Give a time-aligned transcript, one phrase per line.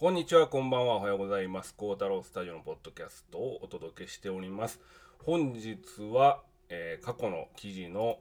[0.00, 1.74] こんにちは、こんばんは、おはようございます。
[1.74, 4.80] 孝太郎スタジオのポッドキャストをお届けしております。
[5.24, 5.76] 本日
[6.12, 8.20] は、えー、過去の記事の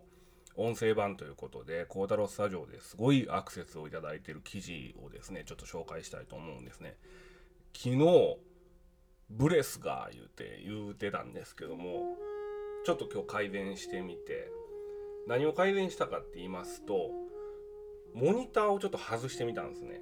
[0.56, 6.96] 音声版ということで、孝太郎スタジオですごいアクセスをいただいている記事をですね、ちょっと紹介したいと思うんですね。
[7.76, 8.38] 昨日、
[9.30, 12.18] ブレスが言うて、言うてたんですけども、
[12.88, 14.50] ちょっと今日改善してみて、
[15.28, 17.12] 何を改善したかって言いますと、
[18.16, 20.02] モニターをちょっと外してみたんですね。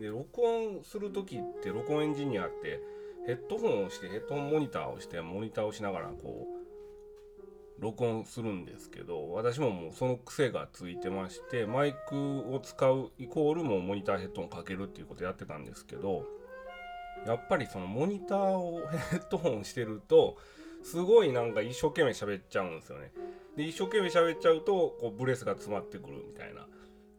[0.00, 2.80] で録音する時って録音エンジニアって
[3.26, 6.46] ヘッドホンをしてヘッドホンモニターをしてモニターをしながらこ
[7.78, 12.16] う録音するんですけど私ももうその癖がついてましてマイク
[12.54, 16.24] を使うイコールもモニターヘッドホンかけるっていうことやってたんですけど
[17.26, 18.80] やっぱりそのモニターを
[19.10, 20.36] ヘッドホンしてると
[20.82, 23.12] すごいなんか一生懸命喋っちゃうんですよね。
[23.56, 26.66] で一生懸命喋っちゃうとこうブレスが詰まってくるみたいな。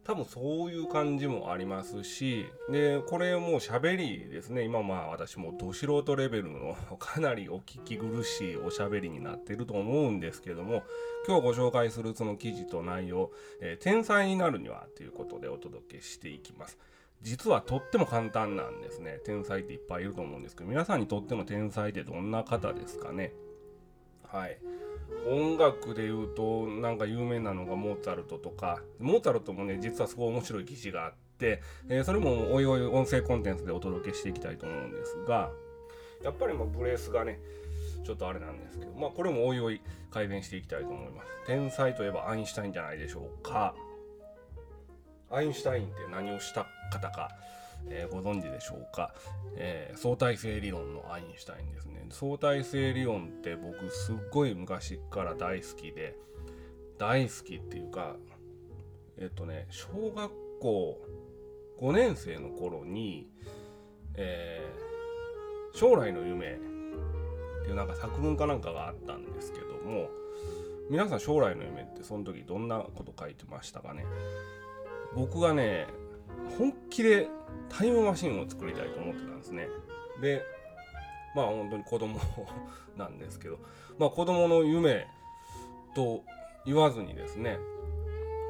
[0.04, 10.84] 多分そういう感じもありますしでこれもう喋りですね今まあ私もど素人レベルのかなりお聞き苦しいおしゃべりになってると思うんですけども
[11.26, 16.78] 今日ご紹介するその記事と内容、えー、天才になるにはということでお届けしていきます。
[17.22, 19.22] 実はとっても簡単なんですね。
[19.24, 23.32] 天才っていっぱいいると思うんですけど皆さんにとっての天才ってどんな方ですかね？
[24.26, 24.60] はい。
[25.28, 35.52] 音楽で言うとなんか有名なのがモーツァルトとかモーツァルトもね実はすごい面白い記事があって、えー、それもおいおい音声コンテンツでお届けしていきたいと思うんですが
[36.24, 37.40] やっぱりまブレースがね
[38.06, 41.30] ちょっとあれなんですけどまあこれもおいおい改善していきたいと思います。
[41.48, 43.74] 天才といえばアインシュタインじゃないでしょうか。
[45.32, 47.30] アインシュタインって何をした方か。
[47.90, 49.14] えー、ご存知でしょうか、
[49.56, 52.06] えー、相対性理論のアインシュタインですね。
[52.10, 56.16] 相対性理論って僕すっごい昔から大好きで
[56.98, 58.16] 大好きっていうか
[59.18, 61.02] えっとね小学校
[61.82, 63.28] 5年生の頃に、
[64.16, 70.10] えー、将来の夢っていうなんか作文かなんかがあったんですけども
[70.90, 74.06] 皆さん将来の夢ってその時どんなこと書いてましたかね？
[75.16, 75.88] 僕がね
[76.58, 77.28] 本気で
[77.70, 79.68] タイムマシンを作りたいと思ってたんですね。
[80.22, 80.44] で
[81.36, 82.20] まあ本当に子供
[82.98, 83.60] なんですけど
[83.98, 85.08] まあ子供の夢
[85.96, 86.24] と
[86.66, 87.58] 言わずにですね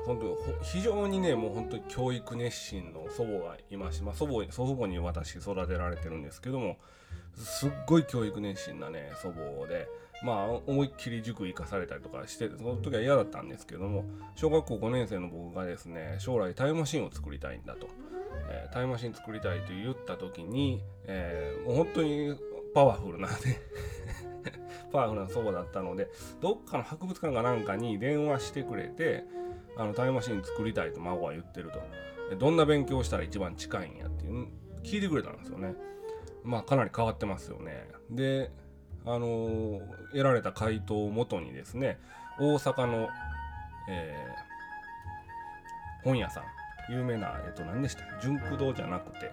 [0.05, 6.77] 本当非常にねもう本当に教育熱心の祖母がいまして、まあ、祖母祖父母に私育てられてるんですけども
[7.37, 9.87] すっごい教育熱心なね祖母で
[10.23, 17.87] まあ思いっきり塾行かされたりとかしてその時は嫌だったんですけども小学校5年生の僕がですね将来タイムマシンを作りたいんだと、
[18.49, 22.35] えー、タイムマシン作りたいと言った時に、えー、もう本当に
[22.73, 23.33] パワフルなね
[24.91, 26.09] パワフルな祖母だったので
[26.41, 29.25] どっかの博物館かなんかに電話してくれて
[29.75, 31.81] あのタイムマシン作りたいと孫は言ってると。
[32.37, 34.47] どんな勉強したら一番近いんやっていう
[34.83, 35.75] 聞いてくれたんですよね。
[36.43, 37.87] まあかなり変わってますよね。
[38.09, 38.51] で
[39.05, 39.81] あの、
[40.11, 41.99] 得られた回答をもとにですね
[42.39, 43.09] 大阪の、
[43.89, 46.43] えー、本屋さん
[46.89, 49.31] 有名なえっ、と何でした純駆堂じゃなくて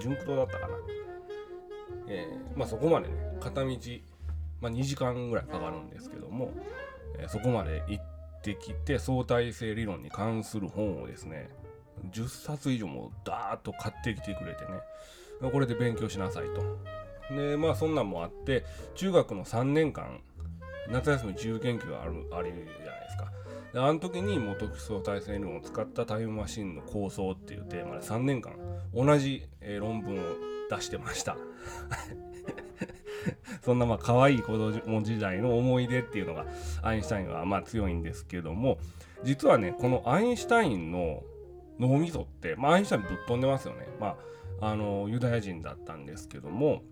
[0.00, 0.74] 純駆堂だったかな？
[2.08, 3.76] えー、まあそこまでね片道、
[4.60, 6.50] まあ、2時間ぐらいかかるんですけども、
[7.18, 8.04] えー、そこまで行っ
[8.42, 11.48] てきて相対性理論に関する本をですね
[12.10, 17.01] 10冊以上もダーッと買ってきてくれてねこれで勉強しなさいと。
[17.30, 20.20] でまあそんなんもあって中学の3年間
[20.88, 23.32] 夏休み自由研究があるあるじゃないですか
[23.72, 28.54] であの時に元基礎体制理論を使ったタイムマシンの構想っていうテーマで3年間
[28.94, 29.46] 同じ、
[29.80, 30.22] 論文を
[30.70, 31.36] 出してました
[33.62, 36.46] そんなまあ可愛い子供時代の思い出っていうのが
[36.82, 38.78] アインシュタインはまあ強いんですけども
[39.22, 41.22] 実はねこのアインシュタインの
[41.78, 43.88] 脳みそって、まあ、アインシュタインぶっ飛んでますよね。
[43.98, 44.16] ま
[44.60, 46.82] あ、あのユダヤ人だったんですけども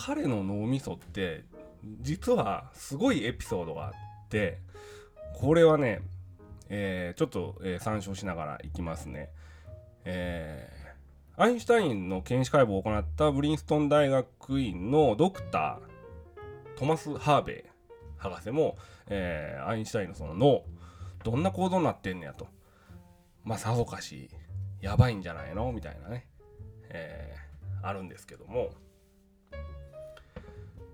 [0.00, 1.44] 彼の脳みそって
[2.02, 3.92] 実はすごいエピソードがあっ
[4.28, 4.60] て
[5.34, 6.02] これはね、
[6.68, 9.30] えー、ちょっと、えー、参照しながらいきますね。
[10.04, 17.70] えー、アインシュタインの検視解剖を行ったブリンストン大学院のドクタートマス・ハーベイ
[18.18, 18.76] 博士も、
[19.08, 20.62] えー、アインシュタインのその脳
[21.24, 22.46] どんな構造になってんねやと。
[23.44, 24.30] まあさぞかし
[24.80, 25.72] やばいんじゃないの？
[25.72, 26.28] みたいなね、
[26.90, 28.70] えー、あるんですけども。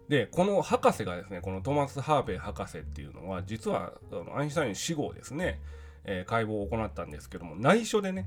[0.09, 3.93] でこの博士がですねこのトマス・ハーベイ博士っていうのは実は
[4.37, 5.61] アインシュタイン死後ですね、
[6.05, 8.27] えー、解剖を行ったんですけども内緒でね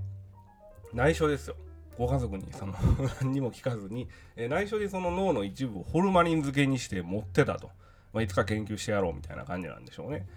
[0.94, 1.56] 内緒ですよ。
[1.97, 2.74] ご家族にその
[3.21, 7.71] 何にも聞かずに、えー、内緒でその脳の一部をホルマリン漬けにして持ってたと、
[8.13, 10.27] まあ、いつか研究してやろうみたいな感じなんでしょうね。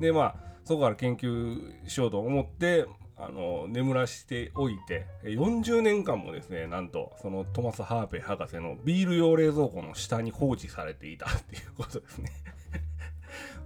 [0.00, 0.34] でまあ
[0.64, 2.86] そこから研究しようと思って
[3.16, 12.30] あの眠らしておいて40年間もですねなんとそのトマス・ハーペイ博士のビール用冷蔵庫の下に放置されていた っていうことですね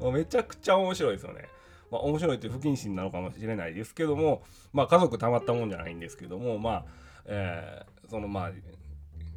[0.13, 1.49] めちゃくちゃ面白いですよね。
[1.91, 6.85] まあ、面白いって不謹慎なのかもしれないですけども、まあ、家族たまったもんじゃないんですけども、まあ
[7.27, 8.53] えー、そのまあ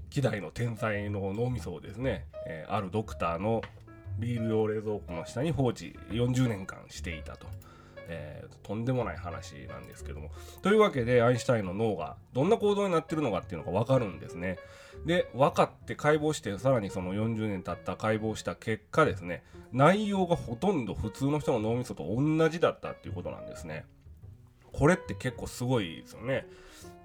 [0.09, 3.61] 希代の天才の脳みそをですね、えー、あるドクターの
[4.17, 7.47] ビール用冷蔵庫の下に放置40年間していたと。
[8.09, 10.31] えー、とんでもない話なんですけども。
[10.61, 14.57] というわけでアインシュタインの脳がどんな行動になってるのかっていうのが分かるんですね。
[15.05, 23.85] で分かって解剖してさらにその40年経った解剖した結果ですね内容がほとんど普通の人の脳みそと同じだったっていうことなんですね。
[24.71, 26.47] これって結構すごいですよね。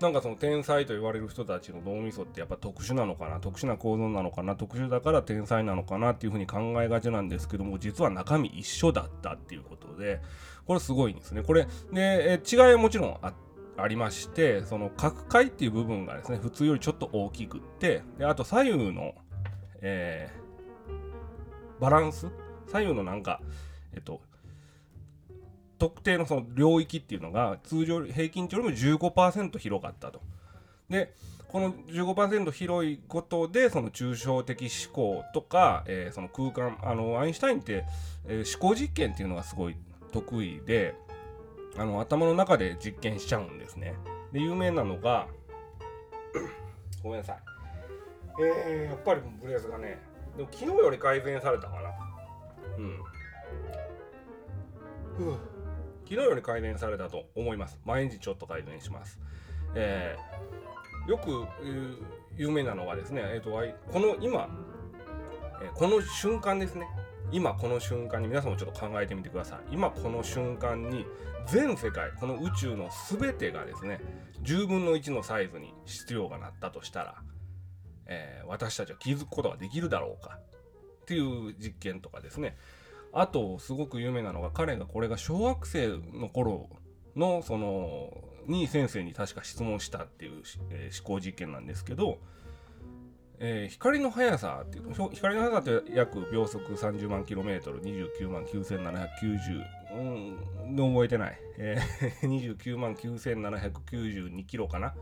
[0.01, 3.41] なんかその天才と言われる人たちの脳みそってやっぱ特殊なのかな？
[3.41, 4.57] 特殊な構造なのかな？
[4.57, 10.21] 特殊だから天才なのかなっていうふうに考えがちなんですけども実は中身一緒だったっていうことで
[10.67, 11.43] これすごいんですね。
[11.43, 13.33] これで違いはもちろんあ
[13.77, 19.15] ありましてその角界っていう部分がですね普通よりちょっと大きくってであと左右の、
[19.81, 22.29] えー、バランス？
[22.71, 23.41] 左右のなんか
[23.95, 24.21] えっと
[25.79, 30.21] 特定のその領域っていうのが通常平均値よりも15%広がったと。
[30.89, 31.15] で
[31.49, 37.85] この15%広いことでその抽象的思考とか、えー、その空間あのアインシュタインって、
[38.27, 39.77] えー、思考実験っていうのがすごい
[40.11, 40.97] 得意で
[41.77, 43.95] あの頭の中で実験しちゃうんですね。
[44.33, 45.29] で有名なのが
[47.03, 47.39] ごめんなさい。
[48.41, 50.01] えー、やっぱりブレースがね
[50.37, 51.91] でも昨日より改善されたかな。
[52.79, 53.01] うん。
[56.05, 57.79] 昨日より改善されたと思います。
[57.85, 59.19] 毎日ちょっと改善します。
[59.75, 61.47] えー、よく、
[62.37, 63.51] 有名なのがですね、えーと、
[63.91, 64.49] この今、
[65.63, 66.87] えー、この瞬間ですね。
[67.33, 69.75] 今この瞬間に皆さんもちょっと考えてみてください。
[69.75, 71.07] 今この瞬間に
[71.47, 74.01] 全世界この宇宙の全てがですね
[74.43, 77.15] 10分の1のサイズに必要がなったとしたら、
[78.07, 80.39] えー、私たちは気づくことができるだろうか
[81.03, 82.57] っていう実験とかですね
[83.15, 86.69] あとすごく有名なのが彼がこれが小学生の頃
[87.17, 88.11] のその
[88.47, 92.19] に先生に確か質問したっていう、えー、思考実験なんですけど、
[93.39, 99.65] えー、光の速さっていう光の速さって約秒速30万 km29 万9790
[99.97, 104.95] うん覚えてない、えー、 29万9792キロかな。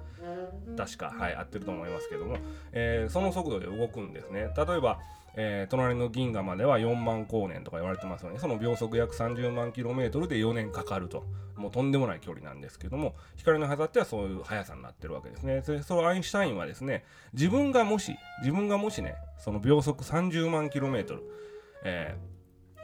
[0.76, 2.36] 確かはい合ってると思いますけども、
[2.72, 4.52] えー、その速度で動くんですね。
[4.56, 5.00] 例えば
[5.34, 8.38] えー、隣の銀河までは4万光年とか言われてますよね。
[8.38, 11.24] その秒速約30万キロメートルで4年かかると。
[11.56, 15.62] もうとんでもない距離なんですけども、光の速さってはそういう速さになってるわけですね。
[15.82, 21.22] そのアインシュタインはですね、自分がもし、自分がもしね、その秒速30万キロメートル、
[21.84, 22.16] え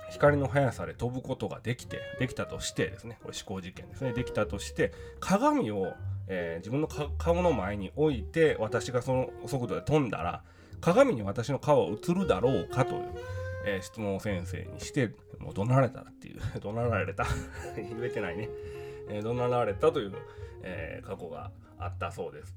[0.09, 5.95] ー、光の速さで飛ぶことができて、できたとしてですね、これ思考実験ですね、できたとして、鏡を、
[6.29, 10.43] えー、自分の顔の前に置いて、私がその速度で飛んだら、
[10.81, 12.85] 鏡に私の顔は映るだろうか？
[12.85, 13.03] という、
[13.67, 17.25] えー、質問を先生にしてもう怒鳴られたっていう 怒鳴られた。
[17.77, 18.49] 言えてないね、
[19.09, 20.13] えー、怒鳴られたという、
[20.63, 22.55] えー、過去があったそうです。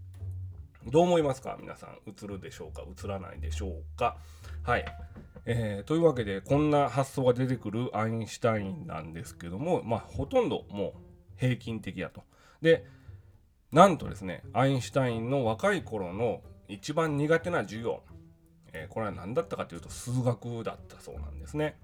[0.87, 1.57] どう思いますか？
[1.59, 2.83] 皆さん映るでしょうか？
[2.83, 4.17] 映らないでしょうか？
[4.63, 4.85] はい、
[5.45, 12.23] えー、というわけでこんな発想が出てくるアインシュタインなんですけどもまあほとんどもう平均的だと。
[12.61, 12.85] で
[13.71, 16.41] なんとですねアインシュタインの若い頃の
[16.73, 18.01] 一番苦手な授業
[18.73, 21.77] えー、これは何だったかというと数学だったそうなんですね。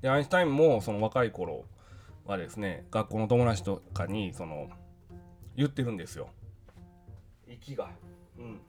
[0.00, 1.64] でアインシュタインもその若い頃
[2.24, 4.68] はですね学校の友達とかにその
[5.56, 6.28] 言ってるんですよ。
[7.48, 7.90] 息が。
[8.38, 8.60] うん。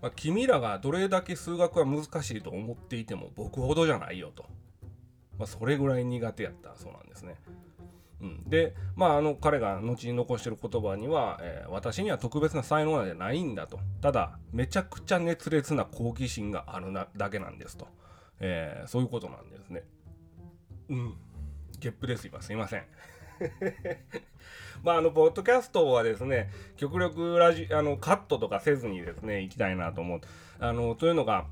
[0.00, 4.44] まあ、君らがどれだけ数学は難しいと思っていても僕ほどじゃないよと。
[5.38, 7.36] まあ、それぐらい苦手やったそうなんですね。
[8.24, 13.78] うん、で、まあ、あの彼が後に残してる言葉には、えー、私には特別な才能なんじゃないんだと。
[14.00, 17.86] ただめちゃくちゃ熱烈な好奇心があるなだけなんですと、
[18.40, 19.84] えー、そういうことなんですね。
[20.88, 21.14] うん。
[21.78, 22.84] ゲップです今すいません。
[24.82, 30.20] まああのポッドキャストはですね極力ラジあのカットとかせずにですね行きたいなと思う。
[30.60, 31.46] あのというのが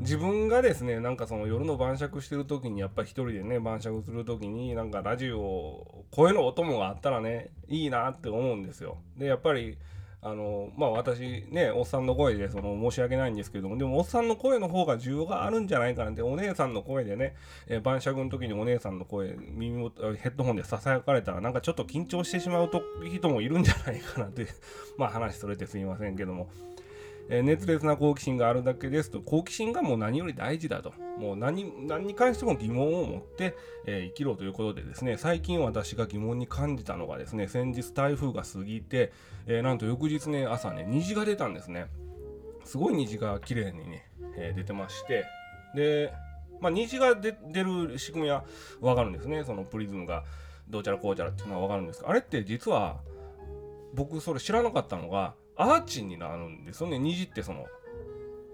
[0.00, 8.98] 自分がですねなんかその夜の晩酌してる時にやっぱ一人でね晩酌する時になんかラジオ声のお供があったらねいいなって思うんですよ。
[9.16, 9.76] でやっぱり
[10.20, 17.36] あのまあ私ねおっさんの声でその申し訳ないんですけどもでもおっさんの声の方が需要があるんじゃないかなってお姉さんの声でね、
[17.68, 24.48] えー、晩酌の時にお姉さんの声耳をヘッドホンでささやかれたらなんかちょっと緊張してしまうと人もいるんじゃないかなという
[24.96, 26.48] まあ話それてすいませんけども。
[27.28, 30.92] えー、熱烈な好奇心があるだけですと好奇心がもう何より大事だと。
[31.18, 33.56] もう何何に関しても疑問を持って、
[33.86, 39.12] えー、生きろということでですね最近私が疑問に感じたのがですね先日台風が過ぎて、
[39.46, 41.86] えー、なんと翌日ね朝ね虹が出たんですね。
[42.64, 45.24] すごい虹が綺麗にね、え出てまして。
[45.74, 46.12] で
[46.60, 47.32] まあ、虹が出
[47.62, 48.44] る仕組みは
[48.80, 49.44] わかるんですね。
[49.44, 50.24] そのプリズムが
[50.68, 52.98] どうちゃらこうちゃらっていうのはわかるんですがあれって実は
[53.94, 56.98] 僕それ知らなかったのがアーチになるんですよね。
[56.98, 57.66] 虹ってその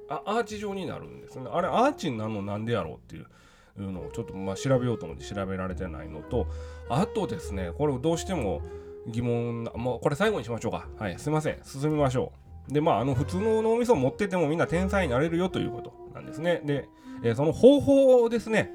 [0.08, 1.49] あアーチ状になるんですね。
[1.52, 6.46] あれアーチになるのなんでやろうっていうのをちょっとまあ調べようと思って調べられてないのと
[6.88, 8.62] あとですねこれどうしても
[9.06, 10.88] 疑問もうこれ最後にしましょうか。
[10.99, 11.58] はいすいません。
[11.62, 12.32] 進みましょ
[12.70, 12.73] う。
[12.73, 16.62] でまああの普通の脳みそを持っててもみんな天才になれるよということなんですね。
[16.64, 16.88] で、
[17.23, 18.70] えー、その方法をですね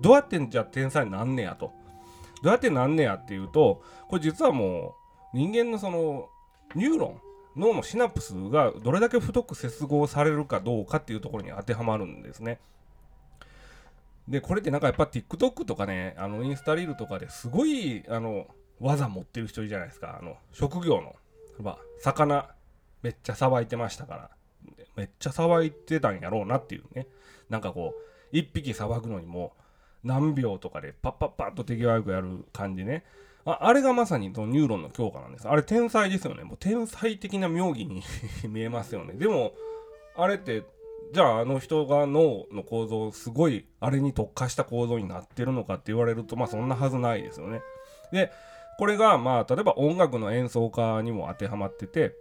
[0.00, 1.72] どうやってじゃ天才になんねやと。
[2.42, 4.96] どうやってなんねやっていうとこれ実はも
[5.32, 6.28] う人間のその
[6.74, 7.20] ニューロン
[7.56, 12.60] 脳のシナプスがどれだけ太く接合されるかどうかっていうところに当てはまるんですね。
[14.28, 18.46] でこれってなんかやっぱ TikTok とかねあのインスタリールとかですごいあの
[18.80, 20.18] 技持ってる人いるじゃないですか。
[20.20, 21.16] あの職業の、
[21.60, 22.48] まあ、魚
[23.02, 24.30] めっちゃさばいてましたから。
[24.94, 27.06] めっちゃさばいてたんやろうなっていうね。
[27.48, 27.94] なんかこ
[28.32, 29.52] う1匹さばくのにも
[30.04, 33.04] 何秒とかでパッパッパッと手際よくやる感じね。
[33.44, 35.48] ああれがまさにそのニューロンの強化なんです。
[35.48, 36.44] あれ天才ですよね。
[36.44, 38.02] もう天才的な妙義に
[38.48, 39.14] 見えますよね。
[39.14, 39.52] でも、
[40.16, 40.62] あれって、
[41.12, 47.60] じゃああの人が脳の構造、すごいあれに特化した構造になってるのかって言われると、まあそんなはずないですよね。
[48.12, 48.30] で、
[48.78, 52.14] これがまあ例えば音楽の演奏家にも当てはまってて、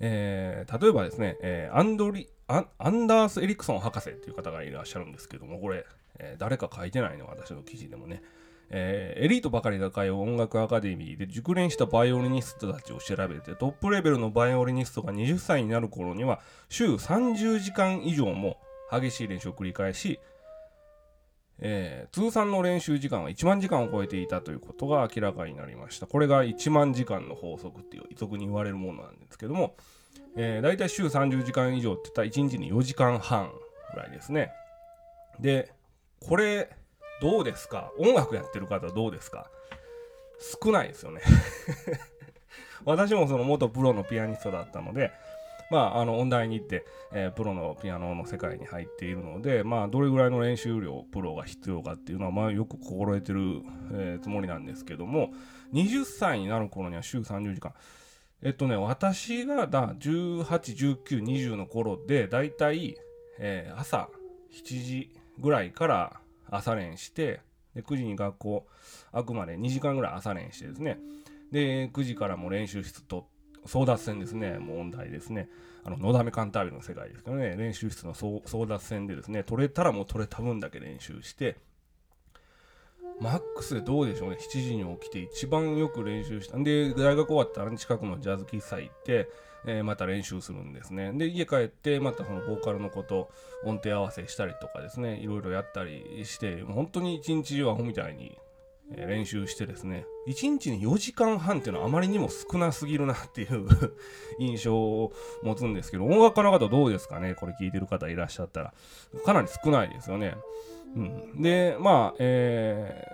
[0.00, 5.84] えー、例えばですね、えー、アンドリアンダース・エリクソン博士っていう方がいらっしゃるんですけども、これ、
[6.18, 8.22] えー、誰か書いてないの、私の記事でもね。
[8.70, 18.58] えー、エリートばかりが通う音楽アカデミーで熟練したバイオリニストたちを調べてトップレベルのバイオリニストが20歳になる頃には週30時間以上も
[18.90, 20.18] 激しい練習を繰り返し、
[21.58, 26.06] えー、通算の練習時間は1万時間を超えていたということが明らかになりました。
[26.06, 29.76] これが1万時間の法則っていう遺族に言われるものなんですけども、
[30.36, 33.50] えー、大体週30時間以上って言ったら1日に4時間半
[33.94, 34.50] ぐらいですね。
[35.40, 35.72] で
[36.20, 36.70] これ
[37.20, 37.92] どうですか？
[37.98, 39.50] 音楽やってる方どうですか？
[40.62, 41.22] 少ないですよね。
[42.84, 45.10] 私もその元プロのピアニストだったので、
[45.70, 55.32] まあ、あの音大に行って、えー、プロのピアノの世界に入っているので、まあ、どれぐらいの練習量プロが必要かっていうのは、まあ、よく心得てる、えー、つもりなんですけども
[55.72, 57.74] 20歳になる頃には週30時間。
[58.42, 62.94] えっとね私がだ181920の頃でだいたい、
[63.38, 64.08] えー、朝
[64.52, 67.40] 7時ぐらいから朝練して
[67.74, 68.66] で9時に学校
[69.12, 70.98] 開くまで2時間ぐらい朝練してですね。
[71.52, 73.28] で9時からも練習室と
[73.66, 74.58] 争奪戦ですね。
[74.58, 75.48] 問題ですね。
[75.84, 77.56] あののだめカンタービルの世界ですけどね。
[77.56, 81.56] 練習室の争奪戦でですね取れたらもう取れた分だけ練習して。
[83.18, 84.36] マックスでどうでしょうね。
[84.38, 86.58] 7時に起きて一番よく練習した。
[86.58, 89.28] んで大学終わったら近くのジャズ喫茶行って
[89.66, 91.12] えー、また練習するんですね。
[91.12, 93.30] で、家帰ってまたそのボーカルのこと
[93.64, 98.38] 音程合わせしたりとかですね、いろいろやったりして、本当に一日中アホみたいに
[98.94, 103.66] え練習してですね、1日に4時間半っていうのはあまりにも少なすぎるなっていう
[104.38, 107.34] 印象を持つんですけど、音楽家の方どうですかね？
[107.34, 108.74] これ聞いてる方いらっしゃったら。
[109.24, 110.36] かなり少ないですよね。
[110.94, 113.06] うん、で、まあ、え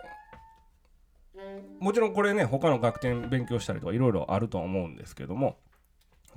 [1.34, 5.56] ー、もちろんこれね、他の楽天勉強したりとかいろいろあるとは思うんですけども、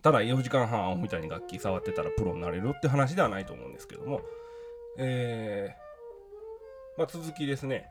[0.02, 4.22] ただ4時間半みたいに楽器触ってたらプロになれるって話ではないと思うんですけども、
[4.98, 7.88] えー、まあ、続きですね。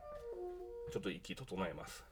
[0.92, 2.04] ちょっと息整えます。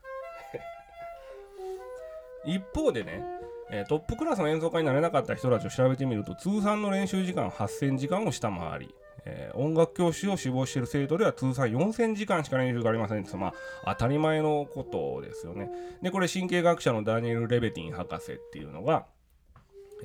[2.45, 3.23] 一方でね、
[3.71, 8.95] えー、トップクラスの演奏家になれなかった人たちを調べてみると通算の練習時間8000時間を下回り、
[9.25, 15.71] えー、音楽教師を志望している生徒では通算4000時間しか練習がありませんってまあ当たり前のことですよね。
[16.01, 19.07] でこれ神経学者のダニエル・レベティン博士っていうのが、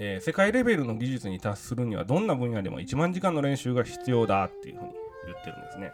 [0.00, 4.93] えー、世界レベルの技術に達するにはどんな分野でも1万時間の練習が必要だっていうふうに
[5.26, 5.93] 言ってるんですね。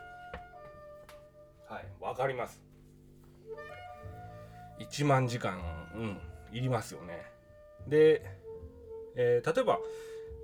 [1.69, 2.61] はい、わかります。
[4.81, 5.59] 1万時間、
[5.95, 6.19] うん、
[6.53, 7.23] いりますよね。
[7.89, 8.23] で、
[9.17, 9.79] えー、例えば、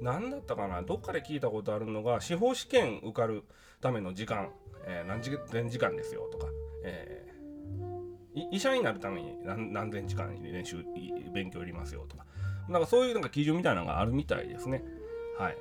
[0.00, 3.44] 何だったかな、どっかで聞いたことあるのが、司法試験受かる
[3.80, 4.50] ための時間、
[4.86, 6.22] えー、何時何時間ですよ？
[6.32, 6.46] とか、
[6.84, 10.82] えー、医者になるために何何千時間練習、
[11.34, 12.06] 勉強いりますよ？
[12.08, 12.24] とか、
[12.68, 14.82] なんかそういうなんか基準みたいなのがあるみたいですね。
[15.38, 15.56] はい。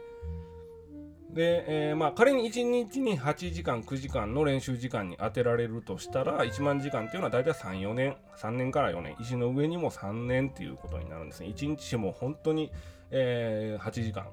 [1.32, 11.50] で、えー、まあ仮に1日に8時間、9時間の練習時間に当てられるとしたら、1万時間っていうのは大体3、4年、3年から4年、石の上にも3年っていうことになるんですね。
[11.50, 12.72] 1日も本当に
[13.12, 14.28] えー、8時間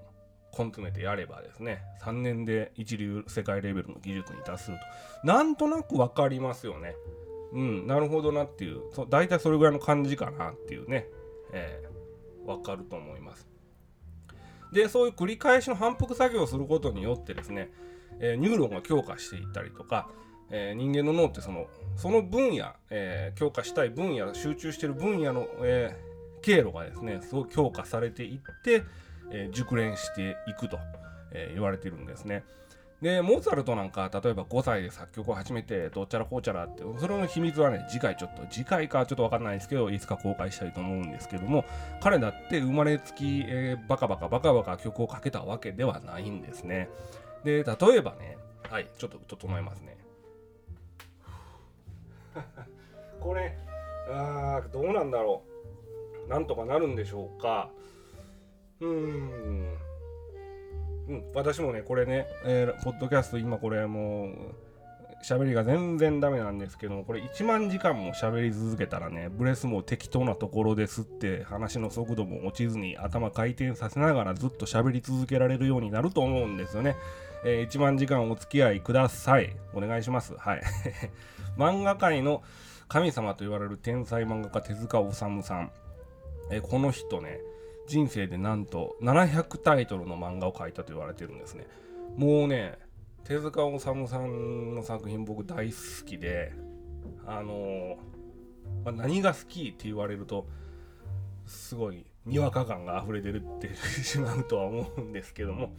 [0.57, 1.83] 根詰めてやればですね。
[2.03, 4.79] 3年で一流世界レベルの技術に達する
[5.23, 5.27] と。
[5.27, 6.95] なんとなく分かりますよね。
[7.53, 8.81] うんなるほどなっていう。
[8.93, 11.09] そ大体それぐらいの感じかなっていうね、
[11.53, 11.96] えー、
[12.47, 13.47] 分かると思います
[14.73, 17.71] でそういう繰り返しの反復作業をすることによってですね、
[18.21, 20.09] えー、ニューロンが強化していったりとか、
[20.51, 25.97] えー、人間の脳ってそのその分野、えー、強化したい分野集中してる分野の、え
[26.43, 28.85] 経路がですねすごく強化されていって、
[29.33, 30.79] え熟練していくと、
[31.33, 32.45] え言われてるんですね。
[33.07, 41.65] で、モーツァルトなんか、例えば5歳で作曲を始めて、どっちゃらこうちゃらって、それの秘密はね、次回ちょっと、次回かちょっとわかんないですけど、いつか公開したいと思うんですけども、
[42.01, 46.89] 彼だって生まれつき、えー、バカバカバカバカ曲をかけたわけではないんですね。
[47.45, 49.97] で、例えばね、はい、ちょっと整えますね。
[53.21, 53.57] これ、
[54.11, 55.45] あー、どうなんだろ
[56.27, 56.29] う。
[56.29, 57.71] なんとかなるんでしょうか。
[58.81, 59.96] うーん。
[61.09, 64.67] うん、私もね、これね、えー、ポッドキャスト今これもう、
[65.25, 76.97] 喋りが全然ダメなんですけども、これ1万時間も喋り続けたらね、ブレスも適当なところですって話の速度も落ちずに頭回転させながらずっと喋り続けられるようになると思うんですよね。
[77.45, 79.57] えー、1万時間お付き合いください。
[79.75, 80.35] お願いします。
[80.37, 80.63] はい。
[81.59, 82.43] 漫画界の
[82.89, 85.73] 神様と言われる天才漫画家手塚治虫さん。
[86.51, 87.41] えー、この人ね、
[87.87, 91.67] 人生でなんと700タイトルの漫画を描いたと言われてるんですね。
[92.17, 92.79] もうね
[93.25, 95.77] 手塚治虫さんの作品僕大好
[96.07, 96.53] きで
[97.27, 97.97] あの、
[98.85, 100.47] まあ、何が好きって言われると
[101.47, 105.73] すごいにわか感が溢れてるってしまうとは思うんですけども。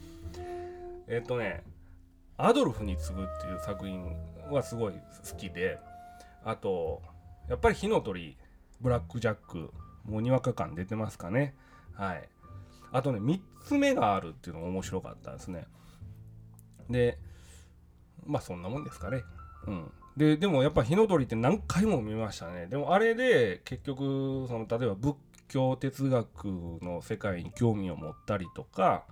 [1.09, 1.63] えっ、とね
[2.35, 4.05] 「アドルフに次ぐ」っていう作品
[4.51, 5.79] はすごい好きで
[6.43, 7.01] あと
[7.47, 8.37] やっぱり火の鳥
[8.81, 9.71] ブラック・ジャック
[10.03, 11.55] もうにわか感出てますかね。
[11.97, 12.29] はい。
[12.91, 15.65] あとね、3つ目があるっていうのが面白かったですね。
[16.89, 17.17] で、
[18.25, 19.23] まあそんなもんですかね。
[19.67, 19.91] うん。
[20.15, 22.67] で、でもやっぱ火の鳥って何回も見ましたね。
[22.67, 25.15] でもあれで結局、その例えば仏
[25.47, 26.45] 教哲学
[26.81, 29.05] の世界に興味を持ったりとか、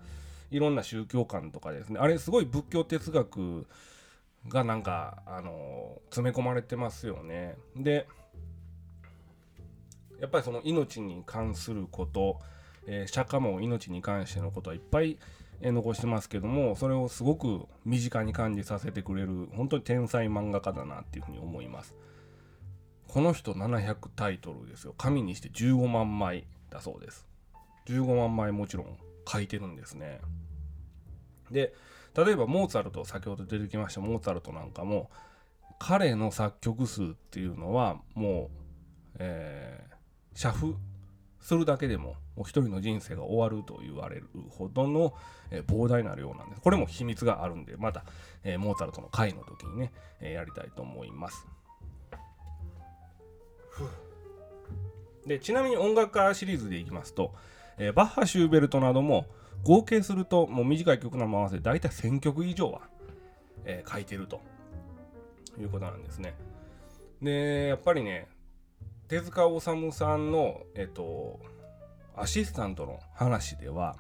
[0.52, 2.00] いろんな宗教観とかですね。
[2.00, 3.67] あれすごい仏教哲学
[4.48, 7.56] がなんか、あの、詰め込まれてますよね。
[7.76, 8.08] で、
[10.19, 12.39] やっぱりその命に関すること、
[12.88, 15.17] えー、釈迦も命に関してのことはいっぱい、
[15.62, 21.95] え、残してますけどもそれをすごく身近に感じさせてくれる本当に天才漫画家だなっていうふうに思います。
[23.08, 24.93] この人700タイトルですよ。
[24.98, 27.26] 紙にして15万枚だそうです。
[27.88, 30.19] 15万枚もちろん書いてるんですね。
[31.52, 31.74] で
[32.15, 35.10] 例えばモーツァルト先ほど出てきましたモーツァルトなんかも
[35.80, 38.50] 彼の作曲数っていうのはも
[39.13, 40.76] う、えー、社譜
[41.45, 45.13] するだけでももう一人の人生が終わると言われるほどの、
[45.51, 46.62] えー、膨大な量なんです。
[46.62, 48.03] これも秘密があるんで、また、
[48.43, 51.45] えー、モーツァルトの回の時にね、えー、やりたいと思います。
[55.27, 57.36] でちなみに音楽家シリーズでいきますと、
[57.77, 59.27] えバッハ・シューベルトなども
[59.63, 62.81] 合計するともう短い曲のままで大体1000曲以上は、
[63.65, 64.41] え書いてると
[65.60, 66.34] いうことなんですね。
[67.21, 68.27] でやっぱりね
[69.08, 71.39] 手塚治虫さんの、えっと、
[72.15, 73.98] アシスタントの話では、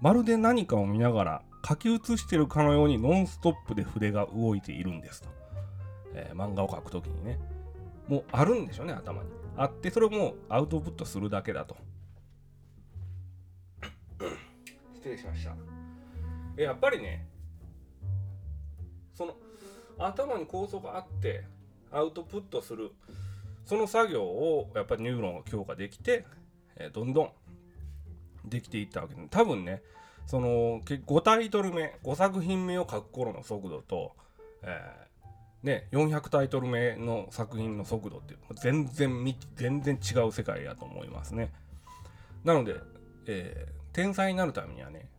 [0.00, 5.28] まるで何かを見ながら書き写してるかのようにノンストップで筆が動いているんですと。
[6.14, 7.38] えー、漫画を描くときにね。
[8.08, 9.28] もうあるんでしょうね、頭に。
[9.56, 11.76] あって、それもアウトプットするだけだと。
[14.94, 15.54] 失礼しました。
[16.60, 17.28] やっぱりね、
[19.14, 19.36] その
[19.98, 21.44] 頭に構想があって
[21.92, 22.90] アウトプットする
[23.68, 26.24] その作業をやっぱりニューロンが強化できて、
[26.76, 27.30] えー、どんどん
[28.46, 29.82] できていったわけで多分ね
[30.26, 34.12] その5タイトル目5作品目を書く頃の速度と、
[34.62, 41.52] えー、ね、400タイトル目の作品の速度って全然全然違う世界やと思いますね。
[42.44, 42.76] なので、
[43.26, 45.10] えー、天才になるためにはね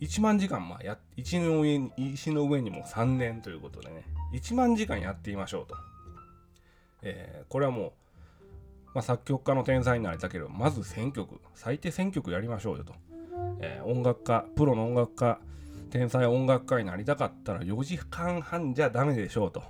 [0.00, 4.02] 1万時間まあや石の上に石の上にも3年ということでね
[4.34, 5.76] 1万時間やってみましょうと。
[7.08, 7.92] えー、これはもう、
[8.94, 12.94] まあ、作曲家の天才になりたければまず1000曲最低1000曲やりましょうよと、
[13.60, 15.38] えー、音楽家プロの音楽家
[15.90, 19.62] 天才音楽家になりたかったら4時間半じゃダメでしょうと、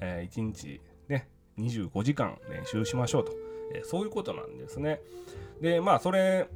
[0.00, 3.32] えー、1日ね25時間練習しましょうと、
[3.74, 5.00] えー、そういうことなんですね。
[5.60, 6.48] でまあそれ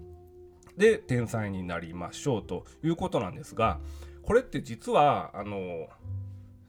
[0.78, 3.78] で天才になりましょうということなんですが
[4.22, 5.88] これって実はあの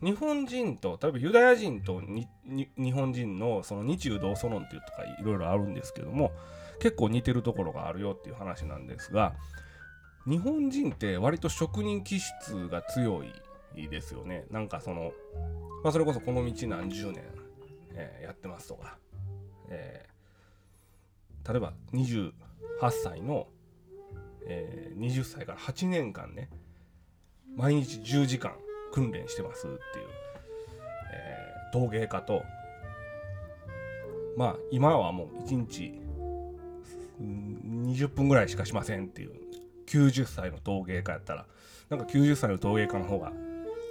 [0.04, 6.32] 日本人と例えばユダヤ人と日本人のその日中同祖論っていうとかいろいろあるんですけども
[6.80, 9.34] 結構似てるところがあるよっていう話なんですが
[10.28, 13.24] 日本人って割と職人気質が強
[13.76, 14.46] いですよね。
[14.52, 15.12] なんかその、
[15.84, 17.24] まあ、それこそこの道何十年、
[17.94, 18.98] えー、やってますとか、
[19.70, 22.32] えー、例えば28
[23.04, 23.48] 歳の、
[24.46, 26.50] えー、20歳から8年間ね
[27.56, 28.54] 毎日10時間
[28.94, 29.78] 訓練してますっていう、
[31.12, 32.44] えー、陶芸家と
[34.38, 36.00] まあ今はもう1日
[37.20, 39.32] 20分ぐらいしかしませんっていう
[39.88, 41.46] 90歳の陶芸家やったら
[41.90, 43.34] なんか90歳の陶芸家の方が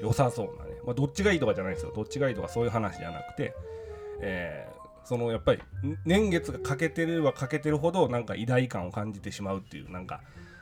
[0.01, 1.93] 良さそうなね、まあ、どっちがいいとかじゃないですよ。
[1.95, 3.55] どっちがいいとかそういう話じゃなくて、
[4.21, 5.63] えー、そのやっぱり
[6.05, 10.21] 年月が欠けてれば欠けてるほどなんか偉大感を感じてしまうっていうなんか、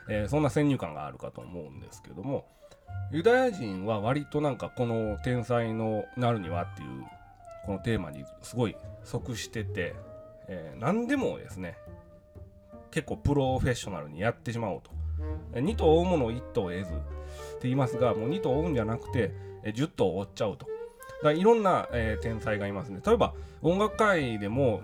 [0.09, 2.45] えー、そんな先入観があるかと思うんですけども
[3.11, 7.03] ユダヤ人は割となんかこの天才のなるにはっていう
[7.65, 9.95] このテーマにすごい即してて、
[10.47, 11.77] えー、何でもですね
[12.91, 14.91] 結構プロフェッショナルにやってしまおうと。
[15.53, 16.93] 2頭追うものを1頭得ずって
[17.63, 19.31] 言いますが、もう2頭追うんじゃなくて、
[19.63, 20.65] 10頭追っちゃうと。
[20.65, 20.71] だ
[21.23, 22.99] からいろんな、えー、天才がいますね。
[23.05, 24.81] 例えば音楽界でも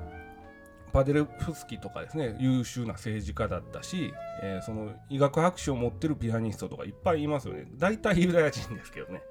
[0.98, 7.68] パデルフスキとかですね優秀な政治家だったし、えー、その医学博士を持ってるピアニストとかいっぱいいますよね。
[7.76, 9.22] 大体ユダヤ人ですけどね。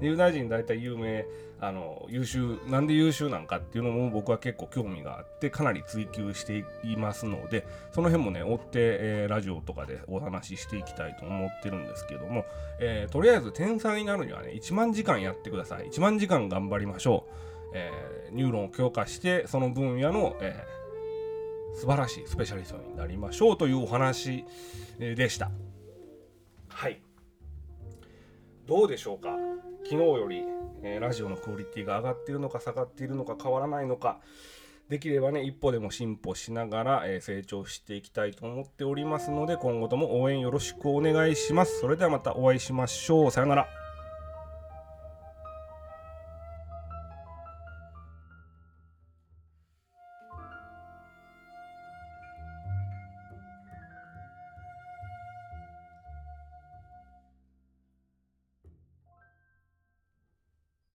[0.00, 1.26] ユダヤ人大体有名
[1.60, 12.44] あの優秀なんで優秀なんかっていうのも僕は結構興味があってかなり追求していますのでその辺もね追って、えー、ラジオとかでお話ししていきたいと思ってるんですけども、
[12.78, 15.88] えー、とりあえず天才になるにはね1万時間やってください。
[15.88, 20.85] 1万時間頑張りましょう、えー、ニューロンを強化してその分野の、えー
[21.78, 24.44] 素晴らしいスペシャリストになりましょうというお話
[24.98, 25.50] でした。
[26.68, 27.00] はい。
[28.66, 29.36] どうでしょうか？
[29.84, 30.42] 昨日より、
[30.82, 34.18] えー、ラジオのクオリティが上がっているのか下がっているのか変わらないのか
[34.88, 41.78] できればね一歩でも進歩しながら、えー、成長していきたいと思っておりますので今後とも応援よろしくお願いします。
[41.80, 43.30] それではまたお会いしましょう。
[43.30, 43.68] さよなら。